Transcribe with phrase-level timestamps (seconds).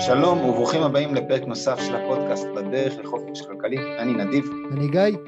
[0.00, 3.98] שלום וברוכים הבאים לפרק נוסף של הפודקאסט בדרך לחופש כלכלי.
[3.98, 4.50] אני נדיב.
[4.72, 5.18] אני גיא.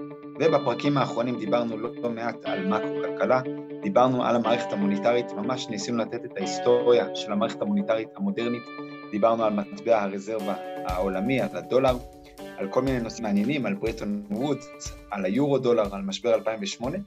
[0.40, 3.40] ובפרקים האחרונים דיברנו לא מעט על מקרו-כלכלה,
[3.82, 8.62] דיברנו על המערכת המוניטרית, ממש ניסינו לתת את ההיסטוריה של המערכת המוניטרית המודרנית,
[9.10, 10.54] דיברנו על מטבע הרזרבה
[10.86, 11.96] העולמי, על הדולר,
[12.56, 16.98] על כל מיני נושאים מעניינים, על ברטון וודס, על היורו דולר, על משבר 2008,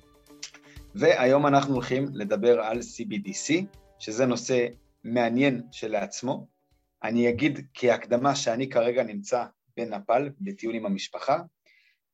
[0.96, 3.64] והיום אנחנו הולכים לדבר על CBDC,
[4.00, 4.66] שזה נושא
[5.04, 6.55] מעניין שלעצמו.
[7.04, 9.46] אני אגיד כהקדמה שאני כרגע נמצא
[9.78, 11.40] בנפאל, בטיול עם המשפחה,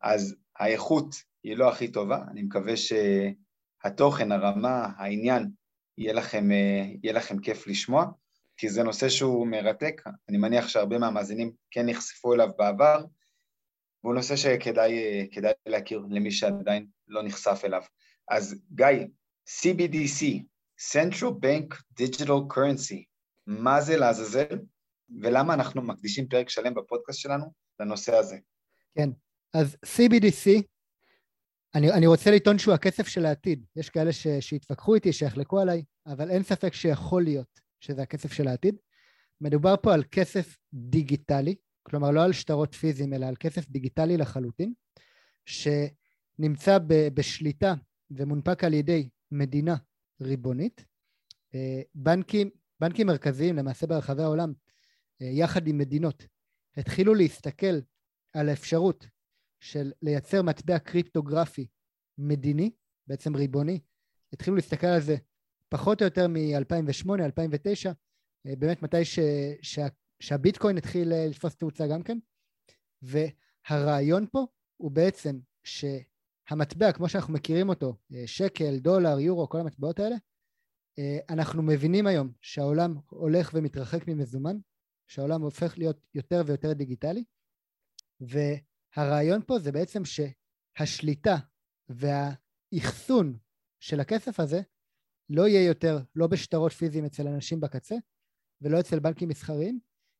[0.02, 5.50] אז האיכות היא לא הכי טובה, אני מקווה שהתוכן, הרמה, העניין,
[5.98, 6.52] יהיה לכם,
[7.04, 8.06] יהיה לכם כיף לשמוע,
[8.58, 13.06] כי זה נושא שהוא מרתק, אני מניח שהרבה מהמאזינים כן נחשפו אליו בעבר,
[14.04, 15.00] והוא נושא שכדאי
[15.66, 17.82] להכיר למי שעדיין לא נחשף אליו.
[18.30, 19.08] אז גיא,
[19.50, 20.44] CBDC,
[20.94, 23.11] Central Bank Digital Currency,
[23.60, 24.60] מה זה לעזאזל
[25.22, 27.46] ולמה אנחנו מקדישים פרק שלם בפודקאסט שלנו
[27.80, 28.38] לנושא הזה?
[28.96, 29.10] כן,
[29.54, 30.62] אז CBDC,
[31.76, 33.66] אני, אני רוצה לטעון שהוא הכסף של העתיד.
[33.76, 38.48] יש כאלה ש, שיתווכחו איתי, שיחלקו עליי, אבל אין ספק שיכול להיות שזה הכסף של
[38.48, 38.76] העתיד.
[39.42, 44.74] מדובר פה על כסף דיגיטלי, כלומר לא על שטרות פיזיים, אלא על כסף דיגיטלי לחלוטין,
[45.46, 47.74] שנמצא ב, בשליטה
[48.12, 49.76] ומונפק על ידי מדינה
[50.22, 50.86] ריבונית.
[51.56, 52.50] אה, בנקים,
[52.82, 54.54] בנקים מרכזיים למעשה ברחבי העולם,
[55.22, 56.24] אה, יחד עם מדינות,
[56.78, 57.80] התחילו להסתכל
[58.34, 59.08] על האפשרות
[59.60, 61.68] של לייצר מטבע קריפטוגרפי
[62.18, 62.72] מדיני,
[63.08, 63.80] בעצם ריבוני,
[64.34, 65.16] התחילו להסתכל על זה
[65.70, 67.92] פחות או יותר מ-2008, 2009,
[68.48, 69.20] אה, באמת מתי ש,
[69.62, 69.88] שה,
[70.20, 72.18] שהביטקוין התחיל לתפוס תאוצה גם כן,
[73.02, 74.46] והרעיון פה
[74.78, 75.86] הוא בעצם ש...
[76.50, 80.20] המטבע, כמו שאנחנו מכירים אותו, אה, שקל, דולר, יורו, כל המטבעות האלה, אה,
[81.30, 84.58] אנחנו מבינים היום שהעולם הולך ומתרחק ממזומן,
[85.08, 87.24] שהעולם הופך להיות יותר ויותר דיגיטלי,
[88.20, 91.36] והרעיון פה זה בעצם שהשליטה
[91.90, 93.38] והאחסון
[93.80, 94.62] של הכסף הזה
[95.30, 97.96] לא יהיה יותר לא בשטרות פיזיים אצל אנשים בקצה
[98.62, 99.80] ולא אצל בנקים מסחריים,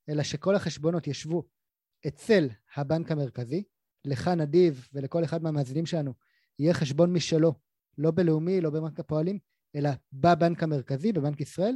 [0.10, 1.48] אלא שכל החשבונות ישבו
[2.08, 3.64] אצל הבנק המרכזי,
[4.06, 6.14] לך נדיב ולכל אחד מהמאזינים שלנו
[6.60, 7.54] יהיה חשבון משלו,
[7.98, 9.40] לא בלאומי, לא בבנק הפועלים,
[9.76, 11.76] אלא בבנק המרכזי, בבנק ישראל,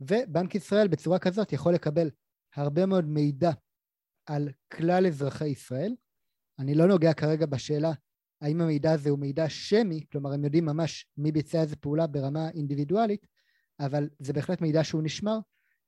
[0.00, 2.10] ובנק ישראל בצורה כזאת יכול לקבל
[2.54, 3.50] הרבה מאוד מידע
[4.26, 5.94] על כלל אזרחי ישראל.
[6.58, 7.92] אני לא נוגע כרגע בשאלה
[8.40, 12.50] האם המידע הזה הוא מידע שמי, כלומר הם יודעים ממש מי ביצע איזה פעולה ברמה
[12.50, 13.26] אינדיבידואלית,
[13.80, 15.38] אבל זה בהחלט מידע שהוא נשמר,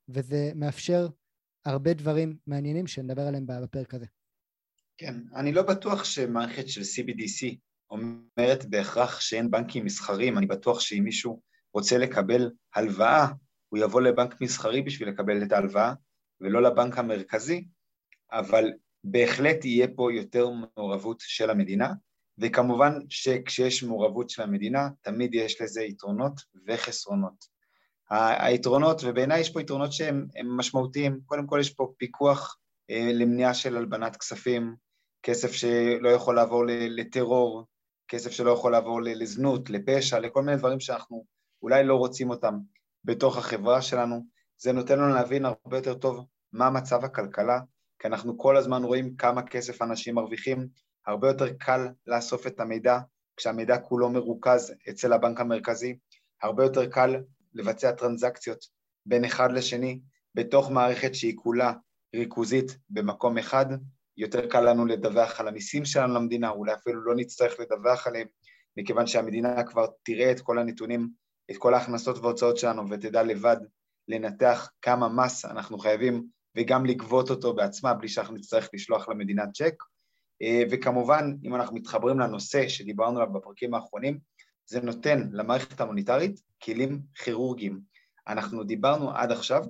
[0.08, 1.08] וזה מאפשר
[1.64, 4.06] הרבה דברים מעניינים שנדבר עליהם בפרק הזה.
[4.96, 7.56] כן, אני לא בטוח שמערכת של CBDC
[7.90, 11.40] אומרת בהכרח שאין בנקים מסחריים, אני בטוח שאם מישהו
[11.74, 13.26] רוצה לקבל הלוואה,
[13.68, 15.92] הוא יבוא לבנק מסחרי בשביל לקבל את ההלוואה,
[16.40, 17.68] ולא לבנק המרכזי,
[18.32, 18.72] אבל
[19.04, 21.92] בהחלט יהיה פה יותר מעורבות של המדינה,
[22.38, 27.58] וכמובן שכשיש מעורבות של המדינה, תמיד יש לזה יתרונות וחסרונות.
[28.10, 32.56] היתרונות, ובעיניי יש פה יתרונות שהם משמעותיים, קודם כל יש פה פיקוח
[32.90, 34.74] אה, למניעה של הלבנת כספים,
[35.22, 37.64] כסף שלא יכול לעבור לטרור,
[38.08, 41.24] כסף שלא יכול לעבור לזנות, לפשע, לכל מיני דברים שאנחנו
[41.62, 42.58] אולי לא רוצים אותם
[43.04, 44.24] בתוך החברה שלנו.
[44.58, 47.60] זה נותן לנו להבין הרבה יותר טוב מה מצב הכלכלה,
[47.98, 50.68] כי אנחנו כל הזמן רואים כמה כסף אנשים מרוויחים,
[51.06, 52.98] הרבה יותר קל לאסוף את המידע
[53.36, 55.98] כשהמידע כולו מרוכז אצל הבנק המרכזי,
[56.42, 57.16] הרבה יותר קל
[57.54, 58.64] לבצע טרנזקציות
[59.06, 60.00] בין אחד לשני
[60.34, 61.72] בתוך מערכת שהיא כולה
[62.16, 63.66] ריכוזית במקום אחד,
[64.18, 68.26] יותר קל לנו לדווח על המיסים שלנו למדינה, אולי אפילו לא נצטרך לדווח עליהם,
[68.76, 71.08] מכיוון שהמדינה כבר תראה את כל הנתונים,
[71.50, 73.56] את כל ההכנסות וההוצאות שלנו ותדע לבד
[74.08, 76.26] לנתח כמה מס אנחנו חייבים
[76.56, 79.74] וגם לגבות אותו בעצמה בלי שאנחנו נצטרך לשלוח למדינה צ'ק.
[80.42, 84.18] אה, וכמובן, אם אנחנו מתחברים לנושא שדיברנו עליו בפרקים האחרונים,
[84.66, 87.80] זה נותן למערכת המוניטרית כלים כירורגיים.
[88.28, 89.62] אנחנו דיברנו עד עכשיו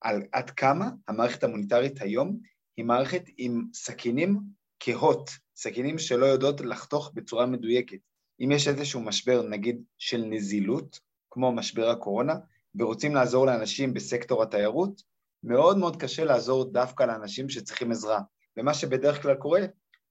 [0.00, 2.38] על עד כמה המערכת המוניטרית היום
[2.76, 4.40] היא מערכת עם סכינים
[4.80, 7.98] כהות, סכינים שלא יודעות לחתוך בצורה מדויקת.
[8.40, 11.00] אם יש איזשהו משבר, נגיד, של נזילות,
[11.30, 12.34] כמו משבר הקורונה,
[12.74, 15.02] ורוצים לעזור לאנשים בסקטור התיירות,
[15.42, 18.20] מאוד מאוד קשה לעזור דווקא לאנשים שצריכים עזרה.
[18.56, 19.60] ומה שבדרך כלל קורה,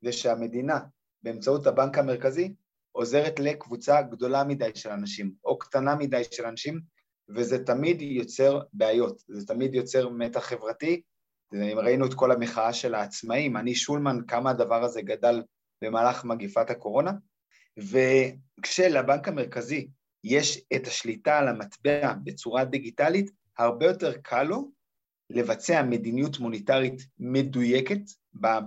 [0.01, 0.79] זה שהמדינה,
[1.23, 2.53] באמצעות הבנק המרכזי,
[2.91, 6.81] עוזרת לקבוצה גדולה מדי של אנשים, או קטנה מדי של אנשים,
[7.29, 11.01] וזה תמיד יוצר בעיות, זה תמיד יוצר מתח חברתי,
[11.53, 15.44] ראינו את כל המחאה של העצמאים, אני שולמן, כמה הדבר הזה גדל
[15.81, 17.12] במהלך מגיפת הקורונה,
[17.77, 19.88] וכשלבנק המרכזי
[20.24, 24.71] יש את השליטה על המטבע בצורה דיגיטלית, הרבה יותר קל לו
[25.30, 28.01] לבצע מדיניות מוניטרית מדויקת,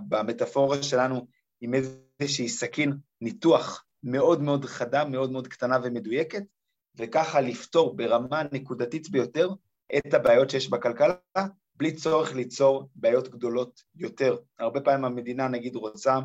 [0.07, 1.27] במטאפורה שלנו
[1.61, 1.73] עם
[2.19, 6.43] איזושהי סכין ניתוח מאוד מאוד חדה, מאוד מאוד קטנה ומדויקת,
[6.95, 9.49] וככה לפתור ברמה נקודתית ביותר
[9.97, 11.15] את הבעיות שיש בכלכלה,
[11.79, 14.37] בלי צורך ליצור בעיות גדולות יותר.
[14.59, 16.19] הרבה פעמים המדינה נגיד רוצה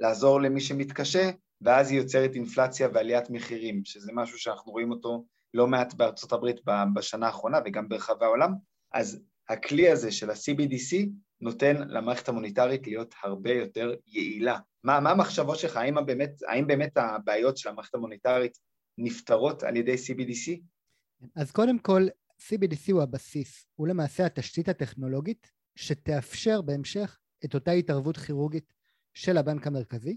[0.00, 1.30] לעזור למי שמתקשה,
[1.60, 5.24] ואז היא יוצרת אינפלציה ועליית מחירים, שזה משהו שאנחנו רואים אותו
[5.54, 6.60] לא מעט בארצות הברית
[6.94, 8.52] בשנה האחרונה וגם ברחבי העולם.
[8.92, 11.08] אז הכלי הזה של ה-CBDC
[11.40, 14.58] נותן למערכת המוניטרית להיות הרבה יותר יעילה.
[14.84, 15.76] מה, מה המחשבות שלך?
[15.76, 18.58] האם באמת, האם באמת הבעיות של המערכת המוניטרית
[18.98, 20.60] נפתרות על ידי CBDC?
[21.36, 22.06] אז קודם כל,
[22.40, 28.72] CBDC הוא הבסיס, הוא למעשה התשתית הטכנולוגית שתאפשר בהמשך את אותה התערבות כירורגית
[29.14, 30.16] של הבנק המרכזי,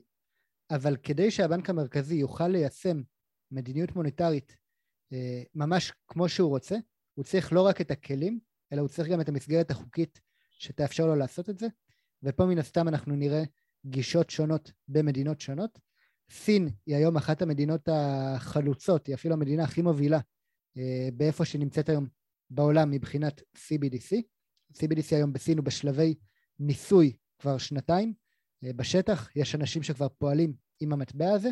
[0.72, 3.02] אבל כדי שהבנק המרכזי יוכל ליישם
[3.52, 4.58] מדיניות מוניטרית
[5.14, 6.76] אה, ממש כמו שהוא רוצה,
[7.14, 8.40] הוא צריך לא רק את הכלים,
[8.72, 11.68] אלא הוא צריך גם את המסגרת החוקית שתאפשר לו לעשות את זה,
[12.24, 13.44] ופה מן הסתם אנחנו נראה
[13.86, 15.80] גישות שונות במדינות שונות.
[16.30, 20.20] סין היא היום אחת המדינות החלוצות, היא אפילו המדינה הכי מובילה
[21.14, 22.08] באיפה שנמצאת היום
[22.50, 24.22] בעולם מבחינת CBDC.
[24.74, 26.16] CBDC היום בסין הוא בשלבי
[26.60, 28.14] ניסוי כבר שנתיים
[28.66, 31.50] אה, בשטח, יש אנשים שכבר פועלים עם המטבע הזה,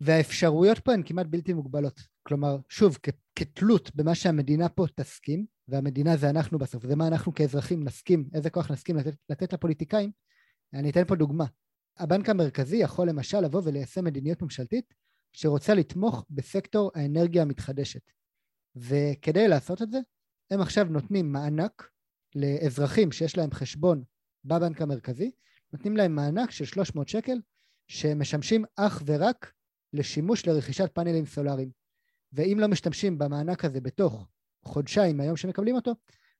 [0.00, 2.00] והאפשרויות פה הן כמעט בלתי מוגבלות.
[2.22, 2.98] כלומר, שוב,
[3.36, 8.50] כתלות במה שהמדינה פה תסכים, והמדינה זה אנחנו בסוף, זה מה אנחנו כאזרחים נסכים, איזה
[8.50, 10.10] כוח נסכים לתת, לתת לפוליטיקאים,
[10.74, 11.44] אני אתן פה דוגמה.
[11.98, 14.94] הבנק המרכזי יכול למשל לבוא וליישם מדיניות ממשלתית
[15.32, 18.02] שרוצה לתמוך בסקטור האנרגיה המתחדשת.
[18.76, 19.98] וכדי לעשות את זה,
[20.50, 21.90] הם עכשיו נותנים מענק
[22.34, 24.04] לאזרחים שיש להם חשבון
[24.44, 25.30] בבנק המרכזי,
[25.72, 27.40] נותנים להם מענק של 300 שקל
[27.88, 29.52] שמשמשים אך ורק
[29.92, 31.70] לשימוש לרכישת פאנלים סולאריים.
[32.32, 34.28] ואם לא משתמשים במענק הזה בתוך
[34.64, 35.92] חודשיים מהיום שמקבלים אותו,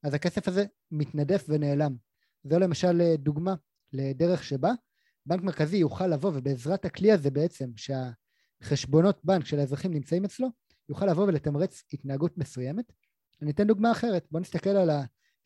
[0.02, 1.96] אז הכסף הזה מתנדף ונעלם.
[2.44, 3.54] זו למשל דוגמה
[3.92, 4.70] לדרך שבה
[5.26, 10.48] בנק מרכזי יוכל לבוא ובעזרת הכלי הזה בעצם שהחשבונות בנק של האזרחים נמצאים אצלו,
[10.90, 12.92] יוכל לבוא ולתמרץ התנהגות מסוימת.
[13.42, 14.90] אני אתן דוגמה אחרת, בואו נסתכל על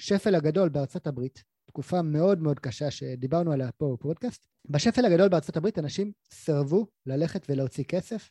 [0.00, 4.46] השפל הגדול בארצות הברית, תקופה מאוד מאוד קשה שדיברנו עליה פה בפודקאסט.
[4.68, 8.30] בשפל הגדול בארצות הברית אנשים סירבו ללכת ולהוציא כסף,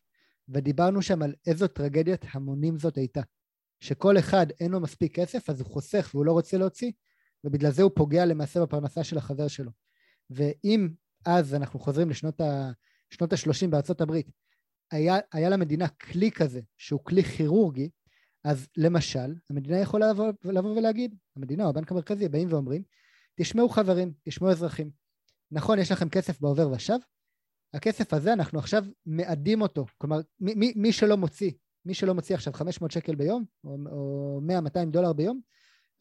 [0.50, 3.22] ודיברנו שם על איזו טרגדיית המונים זאת הייתה.
[3.80, 6.92] שכל אחד אין לו מספיק כסף אז הוא חוסך והוא לא רוצה להוציא,
[7.44, 9.72] ובגלל זה הוא פוגע למעשה בפרנסה של החבר שלו.
[10.30, 10.90] ואם
[11.26, 14.28] אז אנחנו חוזרים לשנות ה-30 בארצות הברית,
[14.94, 17.90] היה, היה למדינה כלי כזה, שהוא כלי כירורגי,
[18.44, 22.84] אז למשל, המדינה יכולה לבוא, לבוא ולהגיד, המדינה או הבנק המרכזי באים ואומרים,
[23.36, 24.90] תשמעו חברים, תשמעו אזרחים,
[25.52, 26.98] נכון, יש לכם כסף בעובר ושב,
[27.74, 31.52] הכסף הזה, אנחנו עכשיו מאדים אותו, כלומר, מי, מי, מי שלא מוציא,
[31.86, 35.42] מי שלא מוציא עכשיו 500 שקל ביום, או, או 100-200 דולר ביום,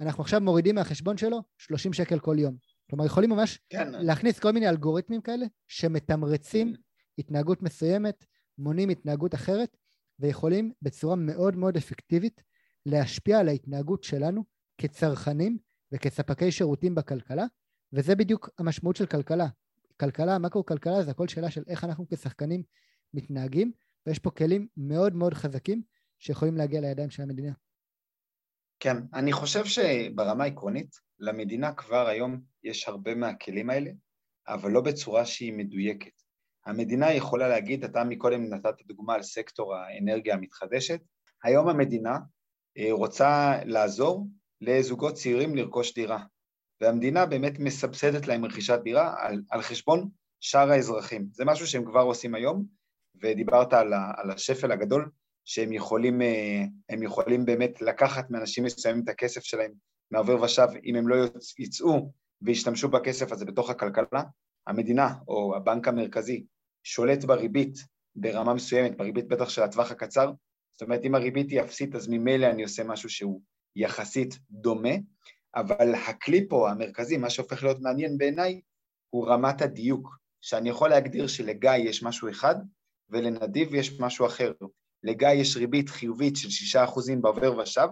[0.01, 2.57] אנחנו עכשיו מורידים מהחשבון שלו 30 שקל כל יום.
[2.91, 3.93] כלומר, יכולים ממש כן.
[3.93, 6.75] להכניס כל מיני אלגוריתמים כאלה שמתמרצים
[7.19, 8.25] התנהגות מסוימת,
[8.59, 9.77] מונים התנהגות אחרת,
[10.19, 12.43] ויכולים בצורה מאוד מאוד אפקטיבית
[12.87, 14.45] להשפיע על ההתנהגות שלנו
[14.79, 15.59] כצרכנים
[15.93, 17.45] וכספקי שירותים בכלכלה,
[17.93, 19.47] וזה בדיוק המשמעות של כלכלה.
[20.01, 22.63] כלכלה, מקרו-כלכלה זה הכל שאלה של איך אנחנו כשחקנים
[23.15, 23.73] מתנהגים,
[24.07, 25.83] ויש פה כלים מאוד מאוד חזקים
[26.19, 27.53] שיכולים להגיע לידיים של המדינה.
[28.81, 33.91] כן, אני חושב שברמה העקרונית, למדינה כבר היום יש הרבה מהכלים האלה,
[34.49, 36.22] אבל לא בצורה שהיא מדויקת.
[36.67, 41.01] המדינה יכולה להגיד, אתה מקודם נתת דוגמה על סקטור האנרגיה המתחדשת,
[41.45, 42.19] היום המדינה
[42.79, 44.27] אה, רוצה לעזור
[44.61, 46.25] לזוגות צעירים לרכוש דירה,
[46.81, 50.09] והמדינה באמת מסבסדת להם רכישת דירה על, על חשבון
[50.41, 51.27] שאר האזרחים.
[51.33, 52.65] זה משהו שהם כבר עושים היום,
[53.23, 55.11] ודיברת על, על השפל הגדול,
[55.45, 56.65] שהם יכולים, אה,
[57.03, 59.73] יכולים באמת לקחת מאנשים מסוימים את הכסף שלהם
[60.11, 61.17] מעובר ושב, אם הם לא
[61.59, 64.23] יצאו וישתמשו בכסף הזה בתוך הכלכלה,
[64.67, 66.45] המדינה או הבנק המרכזי
[66.83, 67.79] שולט בריבית
[68.17, 70.33] ברמה מסוימת, בריבית בטח של הטווח הקצר,
[70.73, 73.41] זאת אומרת אם הריבית היא אפסית אז ממילא אני עושה משהו שהוא
[73.77, 74.95] יחסית דומה,
[75.55, 78.61] אבל הכלי פה המרכזי, מה שהופך להיות מעניין בעיניי,
[79.11, 82.55] הוא רמת הדיוק, שאני יכול להגדיר שלגיא יש משהו אחד
[83.11, 84.53] ולנדיב יש משהו אחר.
[85.03, 87.89] לגיא יש ריבית חיובית של 6% בעובר ושב,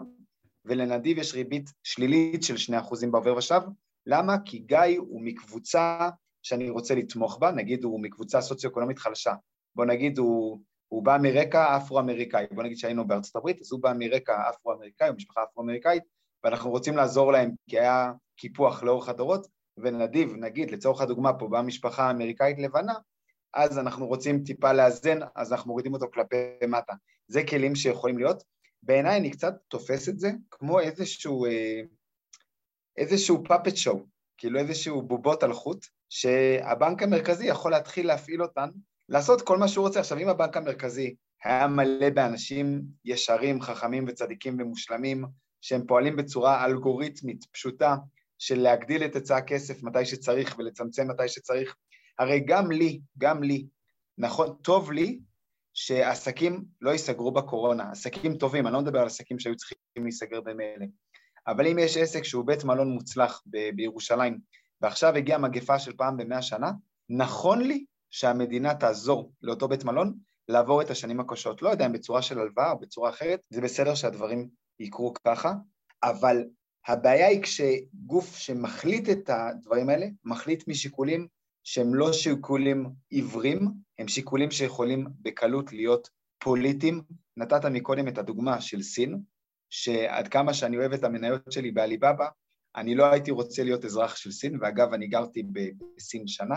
[0.65, 3.61] ולנדיב יש ריבית שלילית של 2% בעובר ושב.
[4.07, 4.37] למה?
[4.45, 6.11] כי גיא הוא מקבוצה
[6.43, 9.35] שאני רוצה לתמוך בה, נגיד הוא מקבוצה סוציו-אקונומית חלשה.
[9.75, 13.93] בוא נגיד הוא, הוא בא מרקע אפרו-אמריקאי, בוא נגיד שהיינו בארצות הברית, אז הוא בא
[13.99, 16.03] מרקע אפרו-אמריקאי, או משפחה אפרו-אמריקאית,
[16.45, 21.63] ואנחנו רוצים לעזור להם כי היה קיפוח לאורך הדורות, ונדיב, נגיד, לצורך הדוגמה פה באה
[21.63, 22.95] משפחה אמריקאית לבנה,
[23.55, 26.37] אז אנחנו רוצים טיפה לאזן, אז אנחנו מורידים אותו כלפי
[26.69, 26.93] מטה.
[27.29, 28.43] זה כלים שיכולים להיות.
[28.83, 31.81] בעיניי אני קצת תופס את זה כמו איזשהו, אה,
[32.97, 34.07] איזשהו פאפט שואו,
[34.39, 38.69] כאילו איזשהו בובות על חוט, שהבנק המרכזי יכול להתחיל להפעיל אותן,
[39.09, 40.01] לעשות כל מה שהוא רוצה.
[40.01, 41.15] עכשיו, אם הבנק המרכזי
[41.45, 45.25] היה מלא באנשים ישרים, חכמים וצדיקים ומושלמים,
[45.61, 47.97] שהם פועלים בצורה אלגוריתמית, פשוטה,
[48.39, 51.75] של להגדיל את היצע הכסף מתי שצריך ולצמצם מתי שצריך,
[52.19, 53.67] הרי גם לי, גם לי,
[54.19, 55.21] נכון, טוב לי
[55.75, 60.87] שעסקים לא ייסגרו בקורונה, עסקים טובים, אני לא מדבר על עסקים שהיו צריכים להיסגר במילא,
[61.47, 64.39] אבל אם יש עסק שהוא בית מלון מוצלח ב- בירושלים,
[64.81, 66.71] ועכשיו הגיעה מגפה של פעם במאה שנה,
[67.09, 70.15] נכון לי שהמדינה תעזור לאותו בית מלון
[70.49, 71.63] לעבור את השנים הקשות.
[71.63, 74.49] לא יודע אם בצורה של הלוואה או בצורה אחרת, זה בסדר שהדברים
[74.81, 75.53] יקרו ככה,
[76.03, 76.45] אבל
[76.87, 81.27] הבעיה היא כשגוף שמחליט את הדברים האלה, מחליט משיקולים
[81.65, 83.69] שהם לא שיקולים עיוורים,
[83.99, 86.09] הם שיקולים שיכולים בקלות להיות
[86.39, 87.03] פוליטיים.
[87.37, 89.23] נתת מקודם את הדוגמה של סין,
[89.71, 92.29] שעד כמה שאני אוהב את המניות שלי בעליבאבא,
[92.77, 96.57] אני לא הייתי רוצה להיות אזרח של סין, ואגב, אני גרתי בסין שנה,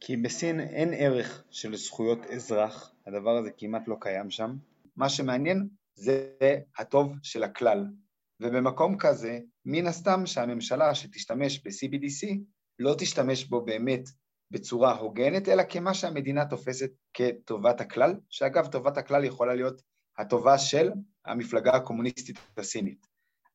[0.00, 4.56] כי בסין אין ערך של זכויות אזרח, הדבר הזה כמעט לא קיים שם.
[4.96, 6.28] מה שמעניין זה
[6.78, 7.86] הטוב של הכלל.
[8.40, 12.38] ובמקום כזה, מן הסתם שהממשלה שתשתמש ב-CBDC
[12.78, 14.08] לא תשתמש בו באמת
[14.50, 19.82] בצורה הוגנת, אלא כמה שהמדינה תופסת כטובת הכלל, שאגב, טובת הכלל יכולה להיות
[20.18, 20.90] הטובה של
[21.24, 23.06] המפלגה הקומוניסטית הסינית.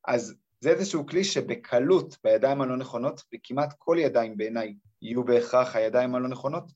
[0.08, 6.16] אז זה איזשהו כלי שבקלות בידיים הלא נכונות, וכמעט כל ידיים בעיניי יהיו בהכרח הידיים
[6.16, 6.72] הלא נכונות,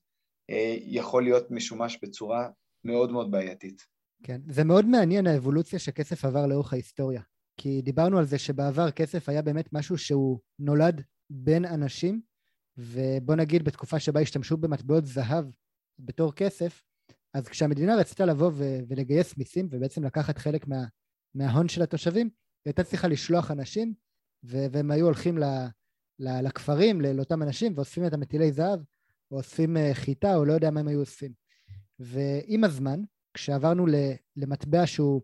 [0.50, 2.48] אה, יכול להיות משומש בצורה
[2.84, 3.82] מאוד מאוד בעייתית.
[4.22, 7.22] כן, זה מאוד מעניין האבולוציה שכסף עבר לאורך ההיסטוריה.
[7.60, 12.20] כי דיברנו על זה שבעבר כסף היה באמת משהו שהוא נולד בין אנשים,
[12.76, 15.44] ובוא נגיד בתקופה שבה השתמשו במטבעות זהב
[15.98, 16.82] בתור כסף,
[17.34, 20.86] אז כשהמדינה רצתה לבוא ו- ולגייס מיסים ובעצם לקחת חלק מה-
[21.34, 22.30] מההון של התושבים,
[22.64, 23.94] היא הייתה צריכה לשלוח אנשים,
[24.42, 25.66] והם היו הולכים ל-
[26.18, 28.80] ל- לכפרים, לאותם אנשים, ואוספים את המטילי זהב,
[29.30, 31.32] או אוספים אה, חיטה, או לא יודע מה הם היו אוספים.
[31.98, 33.00] ועם הזמן,
[33.34, 33.86] כשעברנו
[34.36, 35.22] למטבע שהוא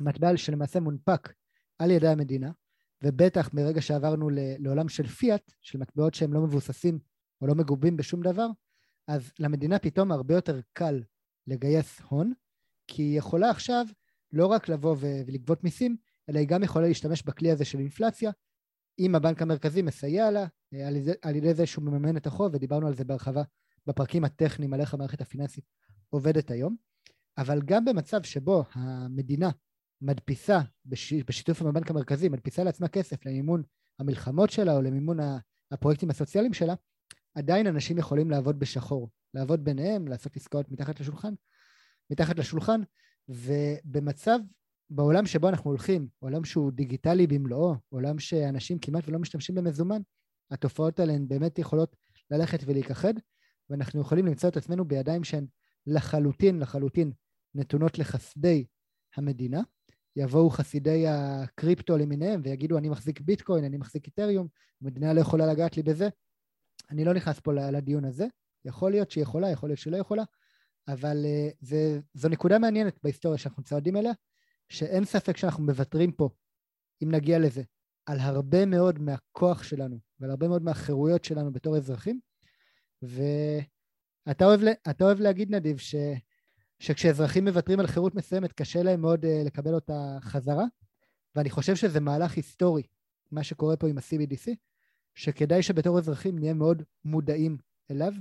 [0.00, 1.32] מטבע שלמעשה מונפק
[1.78, 2.50] על ידי המדינה,
[3.04, 6.98] ובטח מרגע שעברנו לעולם של פיאט, של מטבעות שהם לא מבוססים
[7.40, 8.46] או לא מגובים בשום דבר,
[9.08, 11.02] אז למדינה פתאום הרבה יותר קל
[11.46, 12.32] לגייס הון,
[12.86, 13.86] כי היא יכולה עכשיו
[14.32, 15.96] לא רק לבוא ולגבות מיסים,
[16.28, 18.30] אלא היא גם יכולה להשתמש בכלי הזה של אינפלציה,
[18.98, 20.88] אם הבנק המרכזי מסייע לה, אה,
[21.22, 23.42] על ידי, זה שהוא מממן את החוב, ודיברנו על זה בהרחבה
[23.86, 25.64] בפרקים הטכניים על איך המערכת הפיננסית
[26.10, 26.76] עובדת היום,
[27.38, 29.50] אבל גם במצב שבו המדינה
[30.00, 31.12] מדפיסה, בש...
[31.12, 33.62] בשיתוף עם הבנק המרכזי, מדפיסה לעצמה כסף למימון
[33.98, 35.18] המלחמות שלה או למימון
[35.72, 36.74] הפרויקטים הסוציאליים שלה,
[37.34, 41.34] עדיין אנשים יכולים לעבוד בשחור, לעבוד ביניהם, לעשות עסקאות מתחת לשולחן,
[42.10, 42.80] מתחת לשולחן,
[43.28, 44.38] ובמצב,
[44.94, 50.00] בעולם שבו אנחנו הולכים, עולם שהוא דיגיטלי במלואו, עולם שאנשים כמעט ולא משתמשים במזומן,
[50.50, 51.96] התופעות האלה הן באמת יכולות
[52.30, 53.14] ללכת ולהיכחד,
[53.70, 55.46] ואנחנו יכולים למצוא את עצמנו בידיים שהן
[55.86, 57.12] לחלוטין, לחלוטין
[57.54, 58.64] נתונות לחסדי
[59.16, 59.62] המדינה,
[60.16, 64.48] יבואו חסידי הקריפטו למיניהם ויגידו אני מחזיק ביטקוין, אני מחזיק איתריום,
[64.82, 66.08] המדינה לא יכולה לגעת לי בזה.
[66.90, 68.26] אני לא נכנס פה לדיון הזה,
[68.64, 70.22] יכול להיות שהיא יכולה, יכול להיות שהיא לא יכולה,
[70.88, 74.12] אבל אה, זה, זו נקודה מעניינת בהיסטוריה שאנחנו צועדים אליה,
[74.72, 76.28] שאין ספק שאנחנו מוותרים פה,
[77.02, 77.62] אם נגיע לזה,
[78.06, 82.20] על הרבה מאוד מהכוח שלנו ועל הרבה מאוד מהחירויות שלנו בתור אזרחים,
[83.02, 84.60] ואתה אוהב,
[85.00, 85.94] אוהב להגיד, נדיב, ש...
[86.78, 90.64] שכשאזרחים מוותרים על חירות מסוימת קשה להם מאוד uh, לקבל אותה חזרה,
[91.36, 92.82] ואני חושב שזה מהלך היסטורי,
[93.30, 94.54] מה שקורה פה עם ה-CBDC,
[95.14, 97.56] שכדאי שבתור אזרחים נהיה מאוד מודעים
[97.90, 98.12] אליו,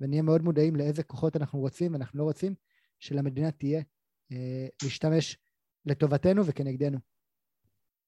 [0.00, 2.54] ונהיה מאוד מודעים לאיזה כוחות אנחנו רוצים ואנחנו לא רוצים
[2.98, 4.36] שלמדינה תהיה uh,
[4.82, 5.38] להשתמש
[5.88, 6.98] לטובתנו וכנגדנו.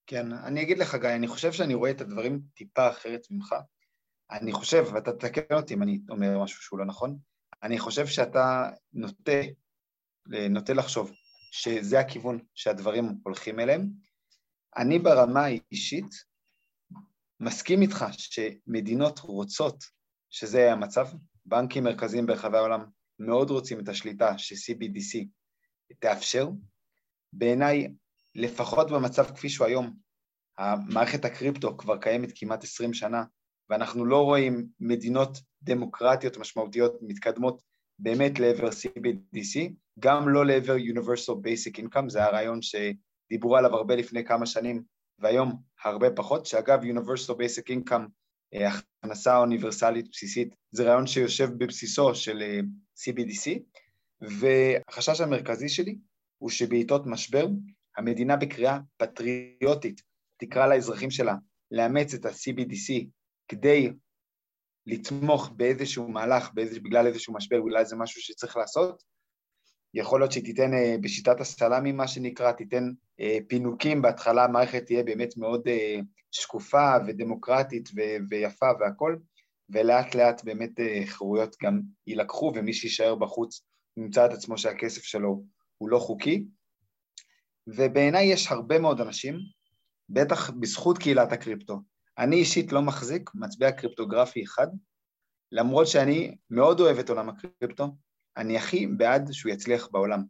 [0.06, 3.54] כן, אני אגיד לך, גיא, אני חושב שאני רואה את הדברים טיפה אחרת ממך.
[4.30, 7.18] אני חושב, ואתה תתקן אותי אם אני אומר משהו שהוא לא נכון,
[7.62, 9.40] אני חושב שאתה נוטה
[10.50, 11.12] נוטה לחשוב
[11.52, 13.90] שזה הכיוון שהדברים הולכים אליהם.
[14.76, 16.10] אני ברמה האישית
[17.40, 19.84] מסכים איתך שמדינות רוצות
[20.30, 21.08] שזה המצב,
[21.44, 22.84] בנקים מרכזיים ברחבי העולם
[23.18, 25.26] מאוד רוצים את השליטה ש-CBDC
[25.98, 26.48] תאפשר.
[27.32, 27.88] בעיניי,
[28.34, 29.94] לפחות במצב כפי שהוא היום,
[30.58, 33.24] המערכת הקריפטו כבר קיימת כמעט 20 שנה,
[33.70, 37.62] ואנחנו לא רואים מדינות דמוקרטיות משמעותיות מתקדמות
[37.98, 44.24] באמת לעבר CBDC, גם לא לעבר Universal Basic Income, זה הרעיון שדיברו עליו הרבה לפני
[44.24, 44.82] כמה שנים,
[45.18, 48.02] והיום הרבה פחות, שאגב Universal Basic Income,
[48.54, 52.60] אה, הכנסה אוניברסלית בסיסית, זה רעיון שיושב בבסיסו של אה,
[52.96, 53.60] CBDC,
[54.20, 55.98] והחשש המרכזי שלי
[56.40, 57.46] הוא שבעיתות משבר,
[57.96, 60.02] המדינה בקריאה פטריוטית
[60.36, 61.34] תקרא לאזרחים שלה
[61.70, 63.06] לאמץ את ה-CBDC
[63.48, 63.90] כדי
[64.86, 69.02] לתמוך באיזשהו מהלך, באיזשה, בגלל איזשהו משבר, בגלל איזה משהו שצריך לעשות,
[69.94, 75.02] יכול להיות שהיא תיתן אה, בשיטת הסלאמי, מה שנקרא, תיתן אה, פינוקים, בהתחלה המערכת תהיה
[75.02, 75.96] באמת מאוד אה,
[76.30, 77.88] שקופה ודמוקרטית
[78.28, 79.20] ויפה והכול,
[79.70, 80.70] ולאט לאט באמת
[81.06, 83.62] חירויות גם יילקחו, ומי שיישאר בחוץ
[83.96, 85.42] ימצא את עצמו שהכסף שלו
[85.80, 86.44] הוא לא חוקי.
[87.66, 89.38] ובעיניי יש הרבה מאוד אנשים,
[90.08, 91.80] בטח בזכות קהילת הקריפטו.
[92.18, 94.66] אני אישית לא מחזיק מצביע קריפטוגרפי אחד,
[95.52, 97.96] למרות שאני מאוד אוהב את עולם הקריפטו,
[98.36, 100.22] אני הכי בעד שהוא יצליח בעולם.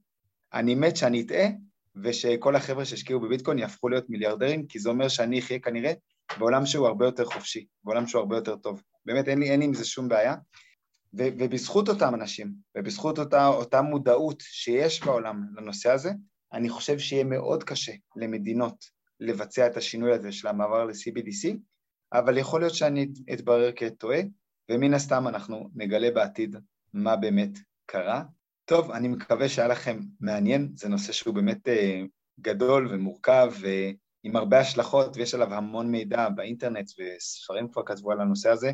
[0.55, 1.47] אני מת שאני אטעה,
[2.03, 5.93] ושכל החבר'ה שהשקיעו בביטקוין יהפכו להיות מיליארדרים, כי זה אומר שאני אחיה כנראה
[6.39, 8.83] בעולם שהוא הרבה יותר חופשי, בעולם שהוא הרבה יותר טוב.
[9.05, 10.35] באמת אין לי, אין לי עם זה שום בעיה.
[11.19, 16.11] ו, ובזכות אותם אנשים, ובזכות אותה, אותה מודעות שיש בעולם לנושא הזה,
[16.53, 18.85] אני חושב שיהיה מאוד קשה למדינות
[19.21, 21.57] לבצע את השינוי הזה של המעבר ל-CBDC,
[22.13, 24.21] אבל יכול להיות שאני אתברר כטועה,
[24.71, 26.57] ומן הסתם אנחנו נגלה בעתיד
[26.95, 27.51] מה באמת
[27.87, 28.23] קרה.
[28.65, 31.71] טוב, אני מקווה שהיה לכם מעניין, זה נושא שהוא באמת uh,
[32.41, 38.51] גדול ומורכב ועם הרבה השלכות ויש עליו המון מידע באינטרנט וספרים כבר כתבו על הנושא
[38.51, 38.73] הזה.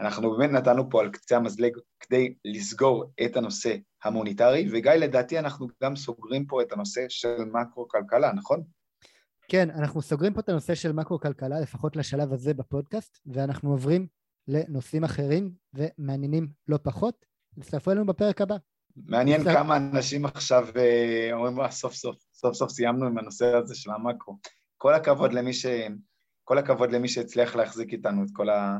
[0.00, 5.68] אנחנו באמת נתנו פה על קצה המזלג כדי לסגור את הנושא המוניטרי, וגיא, לדעתי אנחנו
[5.82, 8.62] גם סוגרים פה את הנושא של מקרו-כלכלה, נכון?
[9.48, 14.06] כן, אנחנו סוגרים פה את הנושא של מקרו-כלכלה, לפחות לשלב הזה בפודקאסט, ואנחנו עוברים
[14.48, 17.26] לנושאים אחרים ומעניינים לא פחות.
[17.60, 18.56] תצטרפו אלינו בפרק הבא.
[18.96, 19.54] מעניין בסדר.
[19.54, 23.90] כמה אנשים עכשיו אה, אומרים, וואה, סוף סוף, סוף סוף סיימנו עם הנושא הזה של
[23.90, 24.38] המאקרו.
[24.78, 25.66] כל הכבוד למי ש...
[26.44, 28.78] כל הכבוד למי שהצליח להחזיק איתנו את כל, ה...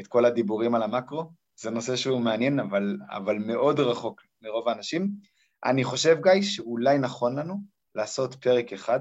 [0.00, 1.24] את כל הדיבורים על המאקרו.
[1.60, 5.10] זה נושא שהוא מעניין, אבל, אבל מאוד רחוק מרוב האנשים.
[5.64, 7.54] אני חושב, גיא, שאולי נכון לנו
[7.94, 9.00] לעשות פרק אחד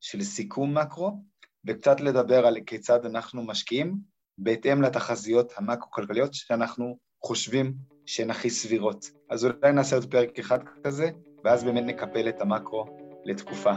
[0.00, 1.22] של סיכום מקרו,
[1.66, 3.96] וקצת לדבר על כיצד אנחנו משקיעים
[4.38, 7.74] בהתאם לתחזיות המקרו-כלכליות שאנחנו חושבים
[8.06, 9.10] שהן הכי סבירות.
[9.30, 11.10] אז אולי נעשה עוד פרק אחד כזה,
[11.44, 12.84] ואז באמת נקפל את המקרו
[13.24, 13.72] לתקופה.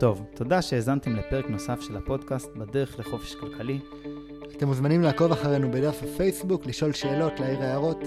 [0.00, 3.80] טוב, תודה שהאזנתם לפרק נוסף של הפודקאסט בדרך לחופש כלכלי.
[4.56, 8.04] אתם מוזמנים לעקוב אחרינו בדף הפייסבוק, לשאול שאלות, להעיר הערות.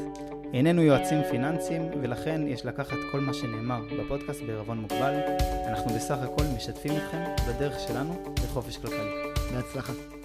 [0.54, 5.20] איננו יועצים פיננסיים, ולכן יש לקחת כל מה שנאמר בפודקאסט בערבון מוגבל.
[5.68, 9.10] אנחנו בסך הכל משתפים אתכם בדרך שלנו לחופש כלכלי.
[9.54, 10.21] בהצלחה.